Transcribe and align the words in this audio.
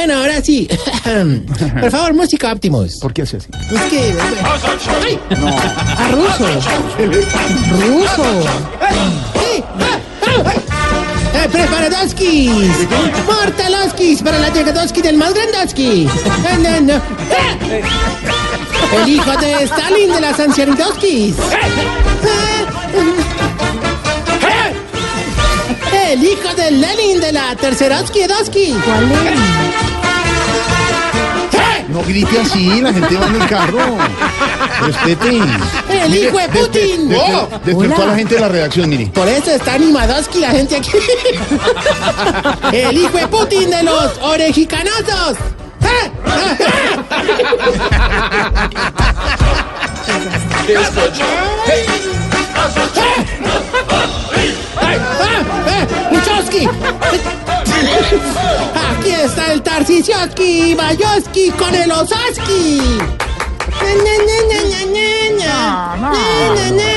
Bueno, 0.00 0.14
ahora 0.14 0.40
sí. 0.40 0.66
Por 1.80 1.90
favor, 1.90 2.14
música 2.14 2.50
Optimus. 2.50 3.00
¿Por 3.00 3.12
qué 3.12 3.20
hace 3.20 3.36
así? 3.36 3.48
Es 3.70 3.82
que. 3.82 4.14
¡Ay! 5.04 5.18
¡A 5.98 6.08
ruso! 6.08 6.46
¡Ruso! 7.86 8.24
¡Eh! 9.34 9.62
¡Eh, 11.34 11.48
¡Preparadoskis! 11.52 12.88
¡Mortaloskis! 13.26 14.22
¡Para 14.22 14.38
la 14.38 14.48
Llegadoski 14.48 15.02
del 15.02 15.18
más 15.18 15.34
grandoski! 15.34 16.06
¡Eh, 16.06 16.58
no, 16.60 16.80
no! 16.80 17.02
¡El 19.02 19.06
hijo 19.06 19.36
de 19.36 19.64
Stalin 19.64 20.12
de 20.14 20.20
las 20.22 20.40
ancianidoskis! 20.40 21.34
¡El 25.92 26.24
hijo 26.24 26.54
de 26.56 26.70
Lenin 26.70 27.20
de 27.20 27.32
la 27.32 27.54
Terceroski 27.54 28.20
Doski! 28.26 28.74
No 31.92 32.02
grite 32.02 32.40
así, 32.40 32.80
la 32.80 32.92
gente 32.92 33.16
va 33.16 33.26
en 33.26 33.40
el 33.40 33.48
carro. 33.48 33.78
Respete. 34.86 35.40
¡El 35.88 36.14
hijo 36.14 36.38
de 36.38 36.48
Putin! 36.48 37.08
Despertó 37.64 38.02
a 38.02 38.06
la 38.06 38.14
gente 38.14 38.34
de 38.36 38.40
la 38.40 38.48
redacción, 38.48 38.88
mire. 38.88 39.06
Por 39.06 39.28
eso 39.28 39.50
está 39.50 39.74
animadoski 39.74 40.40
la 40.40 40.50
gente 40.50 40.76
aquí. 40.76 40.90
El 42.72 42.96
hijo 42.96 43.18
de 43.18 43.26
Putin 43.28 43.70
de 43.70 43.82
los 43.82 44.18
orejicanosos. 44.22 45.36
¡Eh! 45.82 46.10
Tarsisioski 59.80 60.76
Mayoski 60.76 61.50
con 61.52 61.74
el 61.74 61.90
Osaski. 61.90 62.98
Na, 63.80 63.94
na, 66.54 66.70
na. 66.70 66.90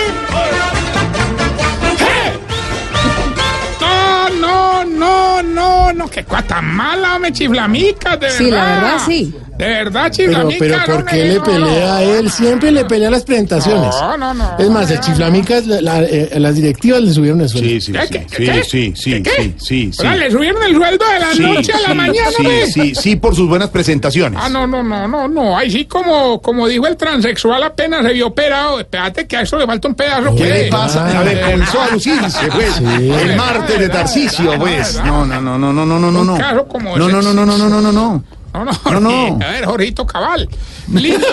No, 4.42 4.84
no, 4.84 5.42
no, 5.42 5.94
no, 5.94 6.10
qué 6.10 6.26
cuata 6.26 6.62
mala, 6.62 7.20
me 7.20 7.32
chiflamica, 7.32 8.18
de 8.18 8.28
verdad. 8.28 8.38
Sí, 8.38 8.52
la 8.52 8.66
verdad, 8.66 9.02
sí. 9.06 9.34
De 9.64 9.70
verdad, 9.70 10.12
Pero, 10.16 10.30
chiflamica. 10.30 10.58
pero, 10.60 10.78
no 10.78 10.86
¿por 10.86 11.06
qué 11.06 11.26
le 11.26 11.40
pelea 11.40 11.96
a 11.96 12.04
él? 12.04 12.30
Siempre 12.30 12.72
le 12.72 12.86
pelea 12.86 13.08
a 13.08 13.12
las 13.12 13.24
presentaciones. 13.24 13.96
No, 14.00 14.18
no, 14.18 14.34
no. 14.34 14.58
Es 14.60 14.70
más, 14.70 14.90
el 14.92 14.98
no, 14.98 15.02
chiflamica, 15.04 15.62
la- 15.66 15.82
la- 15.82 16.04
eh, 16.04 16.30
las 16.40 16.56
directivas 16.56 17.02
le 17.02 17.14
subieron 17.14 17.42
el 17.42 17.50
sueldo. 17.50 17.70
Sí, 17.70 17.82
sí, 17.82 17.92
¿Qué, 17.94 18.02
sí, 18.02 18.10
qué, 18.10 18.26
sí, 18.28 18.46
qué? 18.46 18.64
sí, 18.64 18.94
sí, 18.96 19.24
¿Qué, 19.24 19.32
sí, 19.32 19.56
sí, 19.58 19.92
sí. 19.94 20.06
Ahora 20.06 20.18
le 20.18 20.32
subieron 20.32 20.64
el 20.64 20.76
sueldo 20.76 21.06
de 21.14 21.20
la 21.20 21.34
Sí, 21.34 21.42
noche 21.42 21.72
a 21.74 21.80
la 21.80 21.88
sí, 21.90 21.94
mañana, 21.96 22.30
sí, 22.38 22.46
¿ve? 22.46 22.66
sí, 22.68 22.72
sí, 22.74 22.96
sí, 22.96 23.16
por 23.16 23.36
sus 23.36 23.48
buenas 23.48 23.70
presentaciones. 23.70 24.40
Ah, 24.44 24.50
no, 24.50 24.68
no, 24.68 24.84
no, 24.84 25.08
no, 25.08 25.28
no. 25.28 25.58
Ahí 25.58 25.72
sí, 25.72 25.86
como, 25.86 26.42
como 26.42 26.68
dijo 26.68 26.88
el 26.88 26.98
transexual, 26.98 27.64
apenas 27.64 28.06
se 28.06 28.14
vio 28.14 28.28
operado. 28.28 28.80
Espérate 28.80 29.28
que 29.28 29.38
a 29.38 29.42
eso 29.42 29.58
le 29.58 29.66
falta 29.66 29.88
un 29.88 29.96
pedazo. 29.96 30.36
¿Qué 30.36 30.44
pues. 30.44 30.50
le 30.64 30.70
pasa? 30.70 31.20
A 31.20 31.24
ver, 31.24 31.42
comenzó 31.42 31.82
a 31.82 31.88
lucirse, 31.90 32.48
pues. 32.52 32.78
El 32.80 33.36
martes 33.36 33.80
de 33.80 33.90
Tarcisio, 33.90 34.58
pues. 34.60 35.02
No, 35.04 35.26
no, 35.26 35.42
no, 35.42 35.58
no, 35.58 35.72
no, 35.74 35.86
no, 35.86 36.00
no, 36.00 36.12
no. 36.24 36.34
Un 36.34 36.40
caso 36.40 36.66
como 36.68 36.98
No, 36.98 37.06
ese. 37.08 37.16
no, 37.16 37.22
no, 37.22 37.34
no, 37.34 37.46
no, 37.46 37.58
no, 37.58 37.70
no, 37.70 37.82
no, 37.82 37.92
no. 37.92 38.24
No, 38.54 38.66
no, 38.66 38.72
No, 38.92 39.00
no. 39.00 39.46
A 39.46 39.52
ver, 39.52 39.66
Jorgito 39.66 40.06
Cabal. 40.06 40.48
Lindo. 40.92 41.26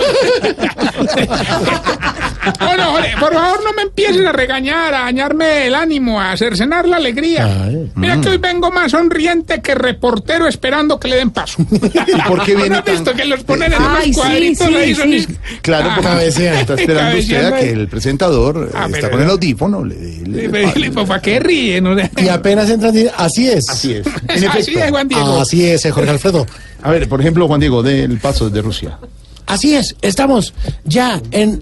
bueno, 2.59 2.83
Jorge, 2.93 3.13
por 3.19 3.33
favor, 3.33 3.63
no 3.63 3.73
me 3.73 3.83
empieces 3.83 4.25
a 4.25 4.31
regañar, 4.31 4.93
a 4.93 5.01
dañarme 5.01 5.67
el 5.67 5.75
ánimo, 5.75 6.19
a 6.19 6.35
cercenar 6.37 6.87
la 6.87 6.97
alegría. 6.97 7.45
Ay. 7.65 7.91
Mira 7.95 8.19
que 8.21 8.29
hoy 8.29 8.37
vengo 8.37 8.71
más 8.71 8.91
sonriente 8.91 9.61
que 9.61 9.75
reportero 9.75 10.47
esperando 10.47 10.99
que 10.99 11.07
le 11.09 11.17
den 11.17 11.31
paso. 11.31 11.61
¿Y 11.71 12.21
por 12.27 12.43
qué 12.43 12.53
¿No 12.55 12.61
viene 12.61 12.81
visto 12.81 13.03
tan...? 13.11 13.17
que 13.17 13.25
los 13.25 13.43
ponen 13.43 13.73
en 13.73 13.79
Ay, 13.81 14.05
unos 14.11 14.17
cuadritos 14.17 14.67
sí, 14.67 14.75
ahí? 14.75 14.95
son- 14.95 15.11
sí. 15.11 15.27
Claro, 15.61 15.89
porque 15.95 16.09
Cabecean. 16.09 16.55
está 16.55 16.73
esperando 16.79 17.19
usted 17.19 17.45
a 17.45 17.59
que 17.59 17.69
el 17.71 17.87
presentador 17.87 18.69
Ah, 18.73 18.85
eh, 18.85 18.87
está 18.87 18.99
pero- 19.01 19.11
con 19.11 19.21
el 19.21 19.29
audífono. 19.29 19.85
Le, 19.85 19.95
le- 19.95 20.47
Le- 20.47 20.47
le- 20.47 20.73
le- 20.75 20.91
pues, 20.91 21.07
¿Para 21.07 21.21
qué 21.21 21.39
ríen? 21.39 21.85
Y 22.17 22.27
apenas 22.29 22.69
entran, 22.69 22.93
así 23.17 23.47
es. 23.47 23.69
Así 23.69 23.93
es. 23.93 24.05
En 24.07 24.13
Así 24.29 24.45
efecto. 24.45 24.79
es, 24.79 24.89
Juan 24.89 25.07
Diego. 25.07 25.41
Así 25.41 25.65
es, 25.67 25.85
eh, 25.85 25.91
Jorge 25.91 26.09
Alfredo. 26.09 26.45
A 26.83 26.89
ver, 26.89 27.07
por 27.11 27.19
ejemplo, 27.19 27.45
Juan 27.45 27.59
Diego, 27.59 27.83
del 27.83 28.19
paso 28.19 28.47
desde 28.49 28.61
Rusia. 28.61 28.97
Así 29.45 29.75
es, 29.75 29.97
estamos 30.01 30.53
ya 30.85 31.21
en 31.31 31.61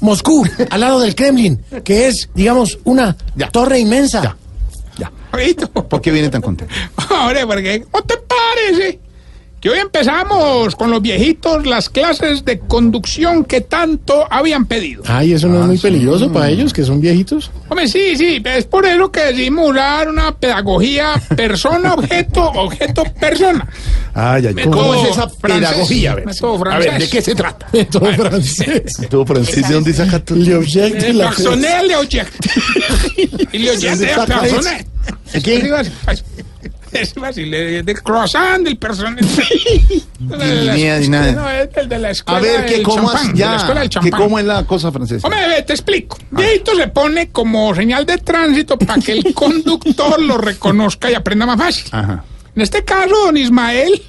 Moscú, 0.00 0.46
al 0.68 0.80
lado 0.80 1.00
del 1.00 1.14
Kremlin, 1.14 1.62
que 1.82 2.08
es, 2.08 2.28
digamos, 2.34 2.78
una 2.84 3.16
Ya. 3.36 3.48
torre 3.50 3.78
inmensa. 3.78 4.22
Ya. 4.22 4.36
Ya. 4.98 5.10
¿Por 5.88 6.02
qué 6.02 6.10
viene 6.10 6.28
tan 6.28 6.42
contento? 6.42 6.74
Ahora, 7.08 7.46
porque 7.46 7.84
¿cómo 7.90 8.04
te 8.04 8.16
parece? 8.18 9.00
Que 9.66 9.70
hoy 9.70 9.78
empezamos 9.80 10.76
con 10.76 10.92
los 10.92 11.02
viejitos 11.02 11.66
las 11.66 11.88
clases 11.88 12.44
de 12.44 12.60
conducción 12.60 13.44
que 13.44 13.62
tanto 13.62 14.24
habían 14.30 14.64
pedido. 14.64 15.02
Ay, 15.06 15.32
eso 15.32 15.48
no 15.48 15.58
es 15.62 15.66
muy 15.66 15.78
peligroso 15.78 16.32
para 16.32 16.48
ellos, 16.50 16.72
que 16.72 16.84
son 16.84 17.00
viejitos. 17.00 17.50
Hombre, 17.68 17.88
sí, 17.88 18.16
sí, 18.16 18.40
es 18.44 18.64
por 18.66 18.86
eso 18.86 19.10
que 19.10 19.22
decimos 19.22 19.74
dar 19.74 20.08
una 20.08 20.30
pedagogía 20.36 21.20
persona-objeto, 21.34 22.44
objeto-persona. 22.44 23.66
Ay, 24.14 24.46
ay, 24.46 24.54
Me 24.54 24.62
¿Cómo 24.66 24.76
todo 24.76 25.04
es 25.04 25.10
esa 25.10 25.28
francés. 25.30 25.68
pedagogía? 25.68 26.12
A 26.12 26.14
ver, 26.14 26.26
a. 26.28 26.98
¿de 27.00 27.08
qué 27.08 27.20
se 27.20 27.34
trata? 27.34 27.66
Todo 27.90 28.12
francés. 28.12 28.92
Todo 29.10 29.26
francés, 29.26 29.66
¿de 29.68 29.74
dónde 29.74 29.92
saca 29.94 30.20
tú? 30.20 30.36
Le 30.36 30.54
object 30.54 31.00
de 31.00 31.08
El 31.08 31.18
la 31.18 31.30
personnel 31.30 31.90
objeto. 31.96 32.30
Y 33.52 33.58
le 33.58 33.76
de 33.98 34.14
saca 34.14 34.46
eso? 34.46 34.54
personnel. 34.58 34.86
¿De 35.32 35.42
qué? 35.42 35.72
Es 37.00 37.14
fácil, 37.14 37.50
de, 37.50 37.82
de 37.82 37.94
croissant 37.94 38.64
del 38.64 38.76
personal. 38.78 39.16
Ni 40.18 40.80
idea 40.80 40.98
de 40.98 41.08
nada. 41.08 41.32
No, 41.32 41.50
es 41.50 41.68
el 41.76 41.88
de 41.88 41.98
la 41.98 42.10
escuela 42.10 42.38
A 42.38 42.42
ver, 42.42 42.66
¿qué 42.66 42.74
del 42.74 42.82
cómo 42.82 43.08
es 43.12 43.14
la 43.14 43.56
escuela 43.56 43.64
ya? 43.64 43.80
del 43.80 43.82
¿Qué 43.82 43.88
champán. 43.88 44.20
cómo 44.20 44.38
es 44.38 44.44
la 44.44 44.64
cosa 44.64 44.90
francesa? 44.92 45.26
Hombre, 45.26 45.62
te 45.62 45.72
explico. 45.72 46.18
Viejito 46.30 46.74
se 46.74 46.88
pone 46.88 47.30
como 47.30 47.74
señal 47.74 48.06
de 48.06 48.18
tránsito 48.18 48.78
para 48.78 49.00
que 49.00 49.12
el 49.12 49.34
conductor 49.34 50.20
lo 50.20 50.38
reconozca 50.38 51.10
y 51.10 51.14
aprenda 51.14 51.46
más 51.46 51.58
fácil. 51.58 51.84
Ajá. 51.92 52.24
En 52.54 52.62
este 52.62 52.84
caso, 52.84 53.14
don 53.26 53.36
Ismael 53.36 54.02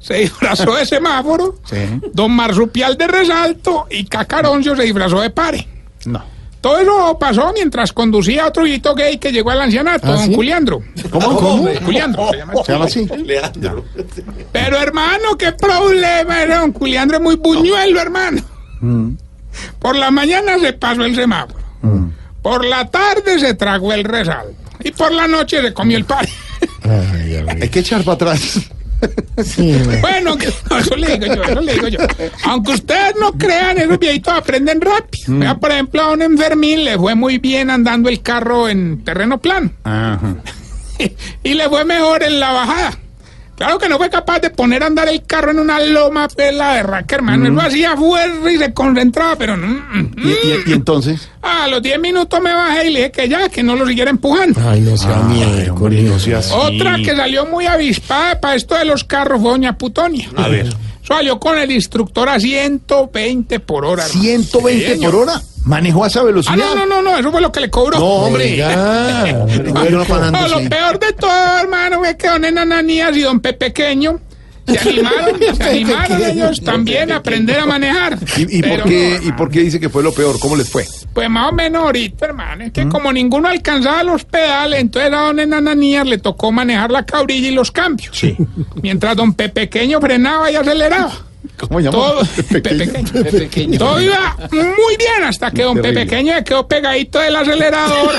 se 0.00 0.14
disfrazó 0.14 0.74
de 0.76 0.86
semáforo, 0.86 1.56
Sí. 1.68 1.76
don 2.14 2.30
Marsupial 2.32 2.96
de 2.96 3.06
resalto 3.08 3.86
y 3.90 4.04
Cacaroncio 4.04 4.74
se 4.76 4.84
disfrazó 4.84 5.20
de 5.20 5.30
pare. 5.30 5.66
No. 6.06 6.24
Todo 6.66 6.80
eso 6.80 7.16
pasó 7.16 7.52
mientras 7.54 7.92
conducía 7.92 8.42
a 8.42 8.48
otro 8.48 8.64
viejito 8.64 8.92
gay 8.96 9.18
que 9.18 9.30
llegó 9.30 9.52
al 9.52 9.60
ancianato, 9.60 10.08
¿Ah, 10.08 10.16
don 10.16 10.26
sí? 10.26 10.32
Culiandro. 10.32 10.82
¿Cómo? 11.10 11.36
¿Cómo? 11.36 11.68
Culiandro 11.84 12.28
se 12.32 12.38
llama. 12.38 12.52
¿Se 12.64 12.72
llama 12.72 12.84
así? 12.86 13.08
Pero 14.50 14.76
hermano, 14.76 15.36
qué 15.38 15.52
problema, 15.52 16.42
era 16.42 16.58
don 16.58 16.72
Culiandro 16.72 17.18
es 17.18 17.22
muy 17.22 17.36
buñuelo, 17.36 18.00
hermano. 18.00 18.42
Por 19.78 19.94
la 19.94 20.10
mañana 20.10 20.58
se 20.58 20.72
pasó 20.72 21.04
el 21.04 21.14
semáforo. 21.14 21.62
Por 22.42 22.64
la 22.64 22.84
tarde 22.90 23.38
se 23.38 23.54
tragó 23.54 23.92
el 23.92 24.02
resalto. 24.02 24.56
Y 24.82 24.90
por 24.90 25.12
la 25.12 25.28
noche 25.28 25.62
se 25.62 25.72
comió 25.72 25.96
el 25.98 26.02
ver. 26.02 26.28
Hay 27.62 27.68
que 27.68 27.78
echar 27.78 28.02
para 28.02 28.14
atrás. 28.14 28.58
Sí, 29.44 29.72
Bueno, 30.00 30.36
que- 30.36 30.52
no, 30.70 30.78
eso 30.78 30.96
le 30.96 31.18
digo 31.18 31.34
yo, 31.34 31.42
eso 31.42 31.60
le 31.60 31.74
digo 31.74 31.88
yo. 31.88 31.98
Aunque 32.44 32.72
ustedes 32.72 33.14
no 33.20 33.32
crean, 33.32 33.78
esos 33.78 33.98
viejitos 33.98 34.32
aprenden 34.34 34.80
rápido. 34.80 35.38
Vea, 35.38 35.56
por 35.56 35.70
ejemplo, 35.70 36.02
a 36.02 36.12
un 36.12 36.22
enfermín 36.22 36.84
le 36.84 36.96
fue 36.98 37.14
muy 37.14 37.38
bien 37.38 37.70
andando 37.70 38.08
el 38.08 38.22
carro 38.22 38.68
en 38.68 39.04
terreno 39.04 39.38
plano. 39.38 39.70
Ajá. 39.84 40.36
y 41.42 41.54
le 41.54 41.68
fue 41.68 41.84
mejor 41.84 42.22
en 42.22 42.40
la 42.40 42.52
bajada. 42.52 42.98
Claro 43.56 43.78
que 43.78 43.88
no 43.88 43.96
fue 43.96 44.10
capaz 44.10 44.40
de 44.40 44.50
poner 44.50 44.82
a 44.82 44.86
andar 44.86 45.08
el 45.08 45.24
carro 45.24 45.50
en 45.50 45.58
una 45.58 45.80
loma 45.80 46.28
pela 46.28 46.74
de 46.74 46.82
raca, 46.82 47.16
hermano. 47.16 47.46
Él 47.46 47.54
lo 47.54 47.62
hacía 47.62 47.96
fuerza 47.96 48.50
y 48.50 48.58
se 48.58 48.74
concentraba, 48.74 49.36
pero 49.36 49.56
no. 49.56 49.66
mm, 49.66 49.98
mm. 50.00 50.12
¿Y, 50.18 50.28
y- 50.28 50.70
y 50.70 50.72
entonces? 50.74 51.28
A 51.40 51.66
los 51.68 51.80
10 51.80 51.98
minutos 51.98 52.38
me 52.42 52.52
bajé 52.52 52.88
y 52.88 52.92
le 52.92 52.98
dije 52.98 53.12
que 53.12 53.28
ya, 53.28 53.48
que 53.48 53.62
no 53.62 53.74
lo 53.74 53.86
siguiera 53.86 54.10
empujando. 54.10 54.60
Ay, 54.68 54.80
no 54.82 54.96
sea 54.96 55.16
miedo, 55.20 55.74
no 55.88 56.18
sea 56.18 56.38
así. 56.38 56.52
Otra 56.54 56.96
que 56.96 57.16
salió 57.16 57.46
muy 57.46 57.64
avispada 57.66 58.40
para 58.40 58.56
esto 58.56 58.74
de 58.76 58.84
los 58.84 59.04
carros 59.04 59.40
fue 59.40 59.50
doña 59.52 59.78
Putonia. 59.78 60.28
A 60.36 60.48
ver. 60.48 60.74
Salió 61.02 61.38
con 61.38 61.56
el 61.56 61.70
instructor 61.70 62.28
a 62.28 62.38
120 62.40 63.60
por 63.60 63.84
hora. 63.84 64.04
hermano. 64.04 64.20
120 64.22 64.94
Sí, 64.96 65.00
por 65.04 65.14
hora. 65.14 65.40
Manejó 65.66 66.04
a 66.04 66.06
esa 66.06 66.22
velocidad. 66.22 66.54
Ah, 66.54 66.74
no, 66.76 66.86
no, 66.86 66.86
no, 66.86 67.02
no, 67.02 67.18
eso 67.18 67.32
fue 67.32 67.40
lo 67.40 67.50
que 67.50 67.60
le 67.60 67.70
cobró. 67.70 67.98
No, 67.98 68.06
hombre. 68.06 68.56
Bueno, 69.72 70.04
No, 70.30 70.48
lo 70.48 70.68
peor 70.68 70.98
de 70.98 71.12
todo, 71.12 71.58
hermano, 71.60 71.98
fue 71.98 72.16
que 72.16 72.28
don 72.28 72.44
Enananías 72.44 73.16
y 73.16 73.20
don 73.20 73.40
Pepe 73.40 73.66
Pequeño 73.66 74.20
se 74.66 74.78
animaron, 74.88 75.40
se 75.56 75.62
animaron 75.62 76.24
ellos 76.24 76.60
también 76.62 77.10
a 77.10 77.16
aprender 77.16 77.58
a 77.58 77.66
manejar. 77.66 78.18
¿Y, 78.36 78.58
y 78.58 78.62
por 78.62 78.84
qué, 78.84 79.20
¿Y 79.22 79.32
por 79.32 79.50
qué 79.50 79.60
dice 79.60 79.80
que 79.80 79.88
fue 79.88 80.02
lo 80.04 80.12
peor? 80.12 80.38
¿Cómo 80.38 80.56
les 80.56 80.68
fue? 80.68 80.86
Pues 81.12 81.28
más 81.28 81.50
o 81.50 81.52
menos 81.52 81.82
ahorita, 81.82 82.26
hermano, 82.26 82.64
es 82.64 82.72
que 82.72 82.88
como 82.88 83.12
ninguno 83.12 83.48
alcanzaba 83.48 84.04
los 84.04 84.24
pedales, 84.24 84.80
entonces 84.80 85.12
a 85.12 85.16
don 85.16 85.40
Enananías 85.40 86.06
le 86.06 86.18
tocó 86.18 86.52
manejar 86.52 86.90
la 86.92 87.04
cabrilla 87.04 87.48
y 87.48 87.54
los 87.54 87.72
cambios. 87.72 88.16
Sí. 88.16 88.36
Mientras 88.82 89.16
don 89.16 89.34
Pepe 89.34 89.66
Pequeño 89.66 90.00
frenaba 90.00 90.50
y 90.50 90.56
aceleraba. 90.56 91.12
¿Cómo 91.56 91.80
llama? 91.80 91.96
Todo, 91.96 92.22
Pequeño. 92.52 92.92
Pequeño. 93.30 93.78
Todo 93.78 94.00
iba 94.00 94.36
muy 94.50 94.96
bien 94.98 95.24
hasta 95.24 95.50
que 95.50 95.62
don. 95.62 95.76
Pepe 95.76 95.92
Pequeño 95.92 96.32
quedó 96.44 96.66
pegadito 96.66 97.18
del 97.18 97.36
acelerador. 97.36 98.12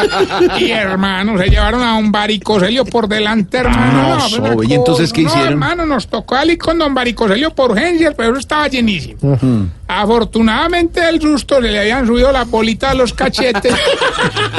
y 0.58 0.70
hermano, 0.70 1.38
se 1.38 1.48
llevaron 1.48 1.82
a 1.82 1.96
un 1.96 2.10
varicoselio 2.10 2.84
por 2.84 3.08
delante, 3.08 3.58
hermano. 3.58 4.08
no, 4.08 4.18
pues, 4.18 4.32
sobe. 4.32 4.56
una 4.56 4.68
¿Y 4.68 4.74
entonces 4.74 5.12
qué 5.12 5.22
hicieron? 5.22 5.44
No, 5.44 5.50
hermano, 5.50 5.86
nos 5.86 6.08
tocó 6.08 6.36
ali 6.36 6.56
con 6.56 6.78
don 6.78 6.94
varicoselio 6.94 7.54
por 7.54 7.72
urgencias, 7.72 8.14
pero 8.16 8.30
eso 8.30 8.40
estaba 8.40 8.68
llenísimo. 8.68 9.38
Afortunadamente 9.86 11.00
del 11.00 11.20
susto 11.20 11.56
se 11.56 11.68
le 11.68 11.80
habían 11.80 12.06
subido 12.06 12.30
la 12.30 12.44
bolita 12.44 12.90
a 12.90 12.94
los 12.94 13.14
cachetes 13.14 13.74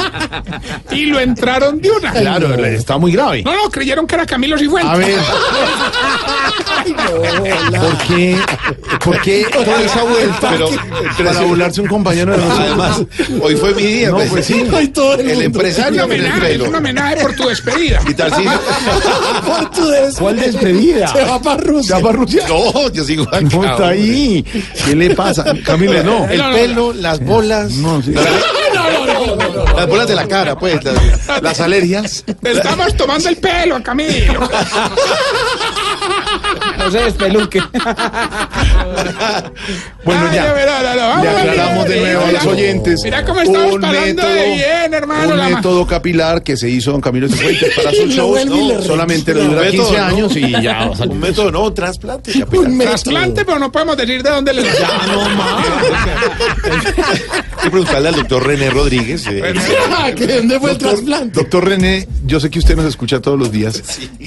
y 0.90 1.06
lo 1.06 1.20
entraron 1.20 1.80
de 1.80 1.90
una. 1.90 2.12
Claro, 2.12 2.52
está 2.64 2.98
muy 2.98 3.12
grave. 3.12 3.42
No, 3.44 3.54
no, 3.54 3.70
creyeron 3.70 4.06
que 4.08 4.16
era 4.16 4.26
Camilo 4.26 4.58
Cifuentes. 4.58 4.90
A 4.90 4.96
ver. 4.96 5.20
¿Por 7.80 7.98
qué? 8.08 8.19
¿Por 9.04 9.20
qué 9.22 9.46
toda 9.52 9.82
esa 9.82 10.02
vuelta 10.02 10.50
Pero- 10.50 10.68
para 11.24 11.40
burlarse 11.42 11.80
un 11.80 11.86
compañero 11.88 12.32
de 12.32 12.38
nosotros? 12.38 12.60
Además, 12.66 13.02
hoy 13.42 13.56
fue 13.56 13.74
mi 13.74 13.82
día. 13.82 14.10
No, 14.10 14.16
pues. 14.16 14.30
pues 14.30 14.46
sí. 14.46 14.64
Todo 14.94 15.14
el 15.14 15.20
El 15.20 15.26
mundo. 15.26 15.32
Es 15.32 15.36
un 15.38 15.42
empresario 15.44 16.04
homenaje, 16.04 16.54
es 16.54 16.60
un 16.60 16.74
homenaje 16.74 17.16
por 17.22 17.34
tu 17.34 17.48
despedida. 17.48 18.00
Y. 18.10 18.14
Por 19.46 19.70
tu 19.70 19.86
des- 19.88 20.14
¿Cuál 20.16 20.36
despedida? 20.38 21.08
Se 21.12 21.24
va 21.24 21.40
para 21.40 21.56
Rusia. 21.62 21.96
¿Se 21.96 22.02
va 22.02 22.08
para 22.08 22.18
Rusia? 22.18 22.44
No, 22.48 22.90
yo 22.92 23.04
sigo 23.04 23.22
acá. 23.24 23.40
No 23.40 23.64
está 23.64 23.88
ahí. 23.88 24.44
¿Qué 24.84 24.94
le 24.96 25.14
pasa? 25.14 25.44
Camilo, 25.64 26.02
no. 26.02 26.28
El 26.28 26.42
pelo, 26.52 26.92
las 26.92 27.20
bolas. 27.24 27.70
No, 27.72 28.02
sí. 28.02 28.12
Las 29.76 29.86
bolas 29.86 30.08
de 30.08 30.14
la 30.14 30.26
cara, 30.28 30.56
pues. 30.58 30.82
Las, 30.84 31.42
Las 31.42 31.60
alergias. 31.60 32.24
Te 32.42 32.52
estamos 32.52 32.94
tomando 32.96 33.28
el 33.28 33.36
pelo 33.36 33.76
a 33.76 33.82
Camilo. 33.82 34.48
No 36.78 36.90
se 36.90 36.98
despeluque. 36.98 37.60
Bueno, 40.04 40.26
Ay, 40.30 40.34
ya. 40.36 40.44
no, 40.44 40.54
no, 40.54 40.94
no, 40.94 41.16
no, 41.16 41.22
Le 41.22 41.28
vamos, 41.28 41.40
aclaramos 41.42 41.84
de 41.88 41.94
mira, 41.96 42.12
nuevo 42.12 42.24
a 42.26 42.32
los 42.32 42.46
oyentes. 42.46 43.00
Mira 43.04 43.24
cómo 43.24 43.40
estamos 43.40 43.72
un 43.74 43.80
pasando 43.80 44.26
de 44.28 44.46
bien, 44.54 44.94
hermano. 44.94 45.32
Un 45.32 45.38
la 45.38 45.48
método 45.50 45.86
capilar 45.86 46.42
que 46.42 46.56
se 46.56 46.68
hizo 46.68 46.92
don 46.92 47.00
Camilo 47.00 47.28
Cifuentes 47.28 47.74
para 47.76 47.90
sus 47.90 48.00
Lo 48.16 48.36
shows. 48.36 48.46
No, 48.46 48.82
solamente 48.82 49.34
le 49.34 49.44
dura 49.44 49.62
Un 49.62 49.68
15 49.70 49.76
método, 49.78 49.92
¿no? 49.98 50.04
años 50.06 50.36
y 50.36 50.50
ya. 50.62 50.88
o 50.90 50.96
sea, 50.96 51.06
Un 51.06 51.20
método, 51.20 51.50
no, 51.52 51.72
trasplante. 51.72 52.32
capilar. 52.38 52.66
Un 52.66 52.76
método. 52.76 52.90
Trasplante, 52.94 53.44
pero 53.44 53.58
no 53.58 53.70
podemos 53.72 53.96
decir 53.96 54.22
de 54.22 54.30
dónde 54.30 54.54
le 54.54 54.62
ya 54.62 55.06
no 55.06 55.28
más. 55.36 55.66
Hay 57.60 57.64
que 57.64 57.70
preguntarle 57.70 58.08
al 58.08 58.14
doctor 58.16 58.46
René 58.46 58.70
Rodríguez. 58.70 59.26
eh, 59.26 59.54
¿que 60.16 60.26
¿Dónde 60.26 60.58
fue 60.58 60.70
el 60.72 60.78
Doctor, 60.78 60.94
trasplante? 60.94 61.40
doctor 61.40 61.68
René, 61.68 62.08
yo 62.24 62.40
sé 62.40 62.48
que 62.48 62.58
usted 62.58 62.74
nos 62.74 62.86
escucha 62.86 63.20
todos 63.20 63.38
los 63.38 63.52
días. 63.52 63.82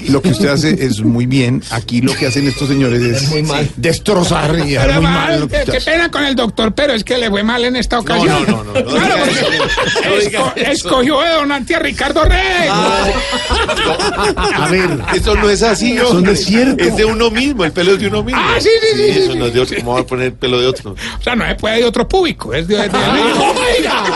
Lo 0.08 0.22
que 0.22 0.28
usted 0.30 0.48
hace 0.48 0.70
es 0.84 1.00
muy 1.02 1.26
bien. 1.26 1.60
Aquí 1.70 1.93
lo 2.00 2.14
que 2.14 2.26
hacen 2.26 2.46
estos 2.48 2.68
señores 2.68 3.02
es 3.02 3.30
destrozar 3.76 4.54
y 4.64 4.70
dejar 4.72 4.86
Pero 4.88 5.02
muy 5.02 5.10
mal, 5.10 5.28
mal. 5.30 5.40
lo 5.40 5.48
que 5.48 5.64
qué, 5.64 5.80
pena 5.80 6.10
con 6.10 6.24
el 6.24 6.34
doctor, 6.34 6.74
pero 6.74 6.92
es 6.92 7.04
que 7.04 7.18
le 7.18 7.30
fue 7.30 7.42
mal 7.42 7.64
en 7.64 7.76
esta 7.76 7.98
ocasión. 7.98 8.44
no, 8.48 8.64
no, 8.64 8.64
no, 8.64 8.72
no 8.80 8.84
Claro, 8.84 9.14
porque 9.24 10.70
escogió 10.70 11.20
de 11.20 11.30
donante 11.30 11.74
a 11.74 11.78
Ricardo 11.78 12.24
Rey. 12.24 12.68
A 12.68 14.68
ver, 14.70 14.90
Eso 15.14 15.34
no 15.34 15.48
es 15.50 15.62
así, 15.62 15.96
Eso 15.96 16.20
no 16.20 16.30
es 16.30 16.44
cierto. 16.44 16.82
Es 16.82 16.96
de 16.96 17.04
uno 17.04 17.30
mismo, 17.30 17.64
el 17.64 17.72
pelo 17.72 17.92
es 17.92 18.00
de 18.00 18.06
uno 18.08 18.22
mismo. 18.22 18.40
Ah, 18.42 18.56
sí, 18.60 18.68
sí, 18.80 18.96
sí, 18.96 19.12
sí, 19.12 19.18
Eso 19.20 19.32
sí. 19.32 19.38
no 19.38 19.46
es 19.46 19.54
de 19.54 19.60
otro. 19.60 19.76
¿Cómo 19.78 19.94
va 19.94 20.00
a 20.00 20.06
poner 20.06 20.26
el 20.26 20.32
pelo 20.34 20.60
de 20.60 20.66
otro? 20.66 20.92
O 20.92 21.22
sea, 21.22 21.34
no 21.34 21.46
se 21.46 21.54
puede 21.56 21.76
de 21.78 21.84
otro 21.84 22.08
público. 22.08 22.52
Es 22.54 22.66
de, 22.68 22.76
de- 22.76 22.90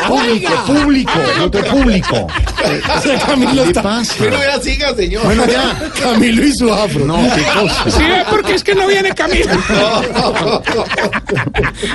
público, 0.06 0.52
público, 0.66 1.12
otro 1.42 1.64
público. 1.64 2.26
Camilo 3.26 3.64
¿Qué 3.64 3.74
pasa? 3.74 4.14
Pero 4.18 4.36
era 4.42 4.60
siga, 4.60 4.94
señor. 4.94 5.24
Bueno, 5.24 5.44
ya. 5.46 5.90
Camilo 6.02 6.44
y 6.44 6.52
su 6.52 6.72
afro. 6.72 7.04
No, 7.04 7.16
qué 7.34 7.42
cosa. 7.42 7.67
Sí, 7.88 8.02
ve, 8.02 8.24
porque 8.30 8.54
es 8.54 8.64
que 8.64 8.74
no 8.74 8.86
viene 8.86 9.10
Camilo. 9.14 9.52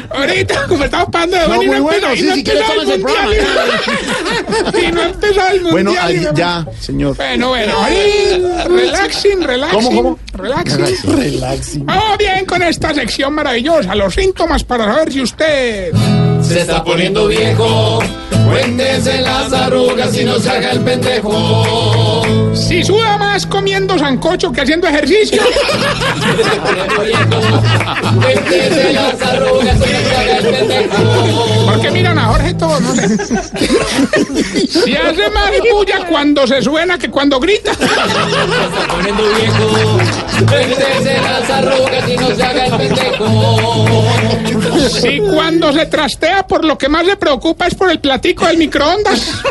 Ahorita, 0.09 0.67
como 0.67 0.83
estamos 0.83 1.09
pagando 1.11 1.37
de 1.37 1.47
No, 1.47 1.55
bueno, 1.55 1.63
y 1.63 1.67
muy 1.67 1.77
no 1.77 1.83
bueno, 1.83 2.07
sí, 2.15 2.23
no 2.23 2.33
si 2.33 2.39
empezó 2.39 2.73
el 2.73 2.87
mundial. 2.87 3.29
Y 4.87 4.91
no 4.91 5.01
empezó 5.03 5.47
el 5.47 5.61
mundial. 5.61 5.71
Bueno, 5.71 5.93
ahí, 6.01 6.27
ya, 6.35 6.65
señor. 6.79 7.15
Bueno, 7.15 7.49
bueno, 7.49 7.73
ahí, 7.83 8.43
relaxing, 8.67 9.41
relaxing. 9.41 9.83
¿Cómo, 9.83 9.95
cómo? 9.95 10.19
Relaxing. 10.33 11.17
Relaxing. 11.17 11.85
Vamos 11.85 12.17
bien 12.17 12.45
con 12.45 12.61
esta 12.63 12.93
sección 12.93 13.33
maravillosa, 13.33 13.95
los 13.95 14.13
síntomas 14.13 14.63
para 14.63 14.85
saber 14.85 15.11
si 15.11 15.21
usted... 15.21 15.91
Se 16.41 16.61
está 16.61 16.83
poniendo 16.83 17.27
viejo. 17.27 17.99
Cuéntese 18.49 19.21
las 19.21 19.53
arrugas 19.53 20.15
y 20.17 20.25
no 20.25 20.37
se 20.39 20.49
haga 20.49 20.71
el 20.71 20.81
pendejo. 20.81 22.22
Si 22.53 22.83
suda 22.83 23.17
más 23.17 23.45
comiendo 23.45 23.97
sancocho 23.97 24.51
que 24.51 24.61
haciendo 24.61 24.87
ejercicio. 24.87 25.41
Porque 31.65 31.91
miran 31.91 32.17
a 32.17 32.25
Jorge 32.25 32.53
todos, 32.53 32.81
no 32.81 32.95
sé. 32.95 33.07
Si 34.67 34.95
hace 34.95 35.29
más 35.29 35.51
bulla 35.71 36.05
cuando 36.07 36.45
se 36.47 36.61
suena 36.61 36.97
que 36.97 37.09
cuando 37.09 37.39
grita. 37.39 37.73
Se 37.73 37.85
está 37.85 38.87
poniendo 38.89 39.23
viejo. 39.35 39.97
Cuéntese 40.47 41.21
las 41.21 41.49
arrugas 41.49 42.09
y 42.09 42.17
no 42.17 42.35
se 42.35 42.43
haga 42.43 42.65
el 42.65 42.77
pendejo. 42.77 43.87
Si 44.89 45.19
cuando 45.19 45.73
se 45.73 45.85
trastea 45.85 46.45
por 46.47 46.65
lo 46.65 46.77
que 46.77 46.89
más 46.89 47.05
le 47.05 47.15
preocupa 47.17 47.67
es 47.67 47.75
por 47.75 47.89
el 47.89 47.99
platico 47.99 48.45
del 48.45 48.57
microondas. 48.57 49.41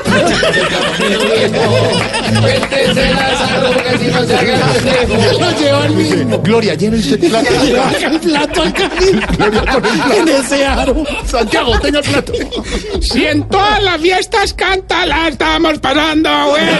Cuéntese 2.72 3.14
las 3.14 3.40
arrugas 3.40 4.02
y 4.02 4.06
no 4.06 4.24
se 4.24 4.36
haga 4.36 4.54
el 4.54 4.82
pendejo. 4.82 5.40
Lo 5.40 5.58
lleva 5.58 5.86
el 5.86 5.94
mismo. 5.94 6.38
Gloria, 6.42 6.74
llena 6.74 6.96
usted 6.96 7.22
el 7.22 7.30
plato. 7.30 7.50
Lleva 7.64 7.90
el 7.90 8.20
plato 8.20 8.62
al 8.62 8.72
Camilo. 8.72 9.20
En 10.16 10.28
ese 10.28 10.66
aro. 10.66 11.04
Santiago, 11.26 11.78
tenga 11.80 11.98
el 11.98 12.04
plato. 12.04 12.32
Si 13.00 13.26
en 13.26 13.48
todas 13.48 13.82
las 13.82 14.00
fiestas 14.00 14.54
canta, 14.54 15.06
la 15.06 15.28
estamos 15.28 15.78
pasando, 15.80 16.30
bueno. 16.48 16.72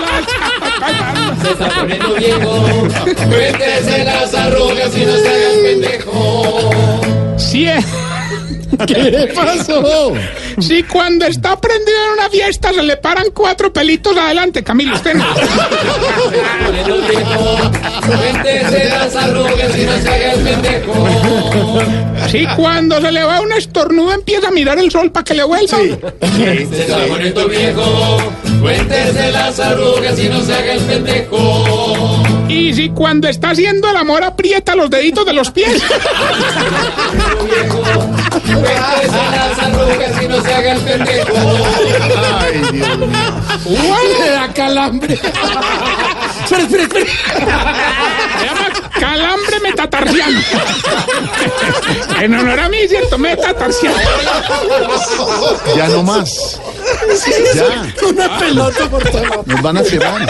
La 0.00 0.20
estamos 0.20 0.80
pasando. 0.80 1.42
Se 1.42 1.52
está 1.52 1.68
poniendo 1.80 2.14
viejo. 2.14 2.88
Cuéntese 3.28 4.04
las 4.04 4.34
arrugas 4.34 4.96
y 4.96 5.04
no 5.04 5.16
se 5.16 5.28
haga 5.28 5.50
el 5.50 5.60
pendejo. 5.62 7.00
Si, 7.36 7.66
¿Qué 8.86 9.32
pasó? 9.34 10.12
si 10.58 10.82
cuando 10.82 11.26
está 11.26 11.58
prendido 11.60 11.96
en 12.06 12.12
una 12.18 12.30
fiesta 12.30 12.72
se 12.72 12.82
le 12.82 12.96
paran 12.96 13.26
cuatro 13.32 13.72
pelitos 13.72 14.16
adelante, 14.16 14.62
Camilo, 14.62 14.94
usted 14.94 15.14
no. 15.14 15.24
Si 22.30 22.46
cuando 22.56 23.00
se 23.00 23.12
le 23.12 23.22
va 23.22 23.40
un 23.40 23.52
estornudo 23.52 24.12
empieza 24.12 24.48
a 24.48 24.50
mirar 24.50 24.78
el 24.78 24.90
sol 24.90 25.12
para 25.12 25.24
que 25.24 25.34
le 25.34 25.44
vuelva. 25.44 25.78
Se 25.78 27.46
viejo. 27.48 28.18
Cuéntese 28.60 29.32
las 29.32 29.58
arrugas 29.60 30.18
y 30.18 30.28
no 30.28 30.42
se 30.42 30.54
haga 30.54 30.74
el 30.74 30.82
pendejo. 30.82 32.22
Y 32.48 32.74
si 32.74 32.90
cuando 32.90 33.28
está 33.28 33.50
haciendo 33.50 33.90
el 33.90 33.96
amor 33.96 34.24
aprieta 34.24 34.74
los 34.74 34.90
deditos 34.90 35.24
de 35.26 35.34
los 35.34 35.50
pies. 35.50 35.82
pendejo. 40.86 41.32
Ay, 42.40 42.62
Dios 42.72 42.98
mío. 42.98 43.96
Le 44.20 44.30
da 44.30 44.52
calambre. 44.52 45.14
Espera, 45.14 46.62
espera, 46.62 46.82
espera. 46.84 47.06
Se 48.38 48.44
llama 48.46 48.68
calambre 49.00 49.60
metatarsiano. 49.60 50.40
En 52.20 52.34
honor 52.34 52.60
a 52.60 52.68
mí, 52.68 52.78
¿cierto? 52.88 53.18
Metatarsiano. 53.18 53.96
Ya 55.76 55.88
no 55.88 56.02
más. 56.02 56.60
Ya, 57.54 57.86
Una 58.06 58.38
pelota 58.38 58.88
por 58.88 59.02
todo. 59.10 59.42
nos 59.44 59.62
van 59.62 59.76
a 59.78 59.82
cerrar. 59.84 60.20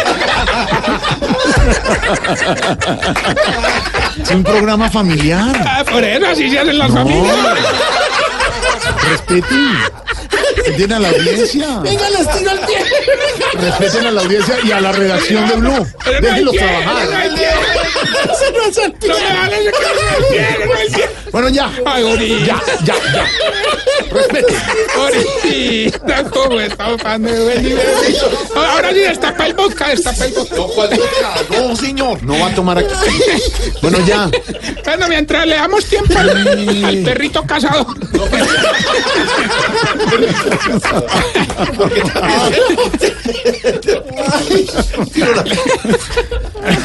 Es 4.22 4.30
un 4.30 4.42
programa 4.42 4.88
familiar. 4.90 5.54
Ah, 5.66 5.84
por 5.90 6.02
eso 6.02 6.26
así 6.26 6.50
se 6.50 6.58
hacen 6.58 6.78
las 6.78 6.90
familias. 6.92 7.36
Respeten. 9.10 9.78
Respeten 10.66 10.92
a 10.92 10.98
la 10.98 11.08
audiencia. 11.10 11.78
Venga, 11.82 12.10
les 12.10 12.30
tiro 12.30 12.50
al 12.50 12.60
pie. 12.60 12.78
Respeten 13.54 14.06
a 14.06 14.10
la 14.10 14.20
audiencia 14.22 14.56
y 14.64 14.72
a 14.72 14.80
la 14.80 14.92
redacción 14.92 15.48
de 15.48 15.54
Blue. 15.56 15.86
Déjenlos 16.20 16.56
trabajar. 16.56 17.08
Bueno, 21.30 21.48
ya. 21.50 21.70
Ay, 21.84 22.02
Ori. 22.02 22.44
Ya, 22.44 22.60
ya, 22.84 22.94
ya. 23.14 23.26
Ahorita, 24.96 26.24
como 26.30 26.58
nivel. 27.18 27.78
Ahora 28.54 28.92
sí, 28.92 29.00
destapa 29.00 29.46
el 29.46 29.54
vodka, 29.54 29.88
destapa 29.88 30.24
el 30.24 30.32
vodka. 30.32 30.86
No, 31.50 31.76
señor. 31.76 32.22
No 32.22 32.38
va 32.38 32.48
a 32.48 32.54
tomar 32.54 32.78
aquí. 32.78 32.94
Bueno, 33.82 33.98
ya. 34.06 34.30
Bueno, 34.84 35.08
mientras 35.08 35.46
le 35.46 35.56
damos 35.56 35.84
tiempo 35.84 36.18
al, 36.18 36.84
al 36.84 36.98
perrito 36.98 37.42
cazador. 37.44 37.86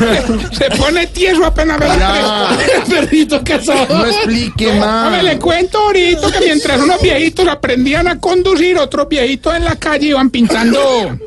Se 0.52 0.70
pone 0.78 1.08
tieso 1.08 1.46
apenas 1.46 1.80
ve 1.80 1.88
la 1.88 2.58
Perrito 2.90 3.42
casado. 3.44 3.98
No 4.00 4.06
explique 4.06 4.74
más. 4.74 5.24
le 5.24 5.38
cuento 5.38 5.78
ahorita 5.80 6.32
que 6.32 6.40
mientras 6.46 6.80
unos 6.80 7.02
viejitos 7.02 7.48
aprendían 7.48 8.08
a 8.08 8.20
conducir, 8.20 8.78
otros 8.78 9.08
viejitos 9.10 9.56
en 9.56 9.66
la 9.66 9.76
calle 9.76 10.08
iban 10.08 10.30
pintando 10.30 11.18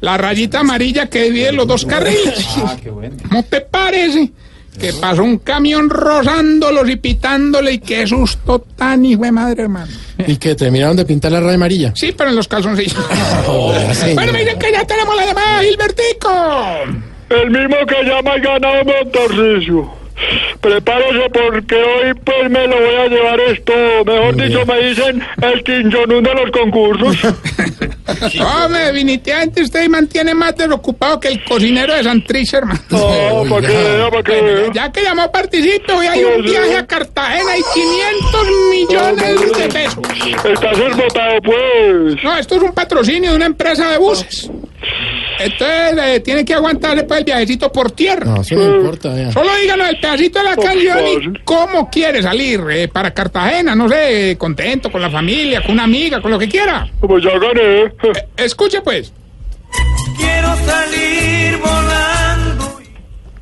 la 0.00 0.16
rayita 0.16 0.60
amarilla 0.60 1.06
que 1.06 1.24
divide 1.24 1.52
los 1.52 1.66
dos 1.66 1.84
carriles. 1.84 2.46
¿Cómo 3.28 3.42
te 3.44 3.60
parece? 3.60 4.30
Que 4.78 4.92
pasó 4.92 5.22
un 5.22 5.38
camión 5.38 5.88
rozándolos 5.88 6.88
y 6.90 6.96
pitándole 6.96 7.72
y 7.72 7.78
qué 7.78 8.06
susto 8.06 8.58
tan 8.76 9.06
hijo 9.06 9.22
de 9.22 9.32
madre, 9.32 9.62
hermano. 9.62 9.90
¿Y 10.26 10.36
que 10.36 10.54
terminaron 10.54 10.96
de 10.96 11.06
pintar 11.06 11.32
la 11.32 11.40
raya 11.40 11.54
amarilla? 11.54 11.92
Sí, 11.96 12.12
pero 12.16 12.28
en 12.28 12.36
los 12.36 12.46
calzoncillos. 12.46 12.92
señor. 13.94 14.14
bueno, 14.14 14.32
me 14.34 14.40
dicen 14.40 14.58
que 14.58 14.72
ya 14.72 14.84
tenemos 14.84 15.16
la 15.16 15.26
llamada, 15.26 15.62
Gilbertico. 15.62 16.28
El 17.28 17.50
mismo 17.50 17.76
que 17.86 18.04
llama 18.04 18.34
el 18.34 18.42
ganado 18.42 18.84
Montarricio. 18.84 20.06
Prepárese 20.60 21.28
porque 21.30 21.74
hoy 21.74 22.14
pues 22.24 22.50
me 22.50 22.66
lo 22.66 22.76
voy 22.76 22.94
a 22.94 23.06
llevar 23.06 23.40
esto, 23.40 23.72
mejor 24.06 24.36
dicho 24.36 24.66
me 24.66 24.88
dicen 24.88 25.22
el 25.42 25.62
quinchonún 25.62 26.24
de 26.24 26.34
los 26.34 26.50
concursos. 26.50 27.16
Hombre, 28.40 28.86
definitivamente 28.86 29.62
usted 29.62 29.88
mantiene 29.88 30.34
más 30.34 30.56
desocupado 30.56 31.20
que 31.20 31.28
el 31.28 31.44
cocinero 31.44 31.94
de 31.94 32.02
Santrich, 32.02 32.54
hermano. 32.54 32.80
No, 32.90 33.44
para 33.48 33.66
que 33.66 33.76
vea, 33.76 34.10
para 34.10 34.22
que 34.22 34.40
vea. 34.40 34.72
Ya 34.72 34.90
que 34.90 35.02
llamó 35.02 35.30
participe, 35.30 35.92
hoy 35.92 36.06
hay 36.06 36.24
un 36.24 36.42
viaje 36.42 36.76
a 36.76 36.86
Cartagena 36.86 37.56
y 37.58 37.62
500 37.74 38.46
millones 38.70 39.58
de 39.58 39.68
pesos. 39.68 40.04
Estás 40.44 40.78
desbotado 40.78 41.40
pues. 41.42 42.24
No, 42.24 42.38
esto 42.38 42.56
es 42.56 42.62
un 42.62 42.72
patrocinio 42.72 43.30
de 43.30 43.36
una 43.36 43.46
empresa 43.46 43.90
de 43.90 43.98
buses. 43.98 44.50
Entonces 45.38 45.98
eh, 46.02 46.20
tiene 46.20 46.44
que 46.44 46.54
aguantarle 46.54 47.04
para 47.04 47.18
el 47.18 47.24
viajecito 47.24 47.70
por 47.70 47.90
tierra. 47.90 48.26
No, 48.26 48.40
eso 48.40 48.54
no 48.54 48.76
importa, 48.76 49.14
ya. 49.16 49.32
Solo 49.32 49.50
díganos 49.56 49.88
el 49.88 50.00
pedacito 50.00 50.38
de 50.38 50.44
la 50.44 50.56
canción 50.56 50.98
y 51.06 51.38
cómo 51.44 51.90
quiere 51.90 52.22
salir 52.22 52.60
eh, 52.70 52.88
para 52.88 53.12
Cartagena, 53.12 53.74
no 53.74 53.88
sé, 53.88 54.36
contento, 54.38 54.90
con 54.90 55.00
la 55.00 55.10
familia, 55.10 55.62
con 55.62 55.72
una 55.72 55.84
amiga, 55.84 56.20
con 56.20 56.30
lo 56.30 56.38
que 56.38 56.48
quiera. 56.48 56.88
Pues 57.00 57.24
ya 57.24 57.38
gané. 57.38 57.82
Eh, 57.82 57.92
escuche 58.36 58.80
pues. 58.80 59.12
Quiero 60.16 60.56
salir 60.64 61.58
volando. 61.58 62.80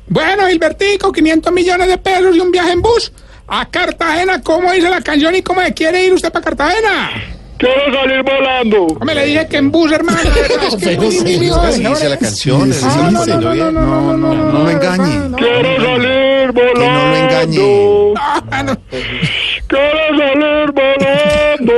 Bueno, 0.07 0.47
Gilbertico, 0.47 1.11
500 1.11 1.53
millones 1.53 1.87
de 1.87 1.97
pesos 1.97 2.35
y 2.35 2.39
un 2.39 2.51
viaje 2.51 2.71
en 2.71 2.81
bus 2.81 3.11
a 3.47 3.65
Cartagena. 3.69 4.41
¿Cómo 4.41 4.71
dice 4.71 4.89
la 4.89 5.01
canción 5.01 5.35
y 5.35 5.41
cómo 5.41 5.61
quiere 5.75 6.05
ir 6.05 6.13
usted 6.13 6.31
para 6.31 6.45
Cartagena? 6.45 7.34
Quiero 7.57 7.93
salir 7.93 8.23
volando. 8.23 8.83
Hombre, 8.99 9.15
le 9.15 9.25
dije 9.25 9.47
que 9.47 9.57
en 9.57 9.71
bus, 9.71 9.91
hermano. 9.91 10.19
la 12.09 12.17
canción. 12.17 12.69
No, 12.69 13.11
no, 13.11 14.17
no, 14.17 14.17
no, 14.17 14.63
lo 14.63 14.69
engañe. 14.69 15.35
Quiero 15.37 15.75
salir 15.85 16.51
volando. 16.51 16.79
no 16.79 17.09
lo 17.09 17.15
engañe. 17.15 18.13
Ah. 18.17 18.77
Quiero 19.67 20.17
salir 20.17 20.71
volando. 20.71 21.73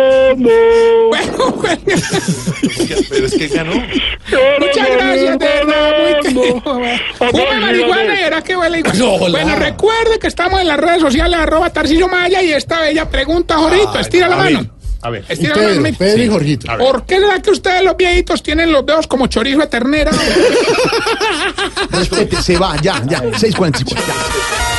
Pero 3.09 3.27
es 3.27 3.35
que 3.35 3.49
ganó. 3.49 3.75
Muchas 3.75 4.91
gracias, 4.91 5.39
de 5.39 5.47
verdad, 5.47 5.93
muy 6.33 6.61
Fume 6.63 7.61
marihuana 7.61 8.15
y 8.15 8.23
verá 8.23 8.43
que 8.43 8.57
huele 8.57 8.79
igual. 8.79 8.99
No, 8.99 9.15
hola. 9.15 9.43
Bueno, 9.43 9.57
recuerde 9.57 10.19
que 10.21 10.29
estamos 10.29 10.61
en 10.61 10.69
las 10.69 10.79
redes 10.79 11.01
sociales, 11.01 11.39
arroba 11.41 11.71
Tarcillo 11.71 12.07
Maya, 12.07 12.41
y 12.43 12.53
esta 12.53 12.83
bella 12.83 13.11
pregunta, 13.11 13.57
Jorito, 13.57 13.99
estira 13.99 14.29
la 14.29 14.37
mano. 14.37 14.76
A 15.07 15.11
ver. 15.11 15.25
La 15.29 15.37
mano. 15.37 15.55
Pedro, 15.55 15.81
mi- 15.83 15.93
Pedro 15.93 16.23
y 16.23 16.29
Jorgito. 16.29 16.77
¿Por 16.79 17.07
qué 17.07 17.21
será 17.21 17.41
que 17.41 17.51
ustedes 17.51 17.85
los 17.85 17.97
viejitos 17.97 18.43
tienen 18.43 18.73
los 18.73 18.85
dedos 18.85 19.07
como 19.07 19.29
chorizo 19.29 19.61
de 19.61 19.67
ternera? 19.69 20.11
Respete, 21.91 22.43
se 22.43 22.59
va, 22.59 22.77
ya, 22.83 23.03
ya. 23.07 23.23
6.45. 23.23 23.95
Ya. 23.95 24.76